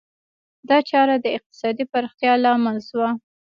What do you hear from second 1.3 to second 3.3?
اقتصادي پراختیا لامل شوه.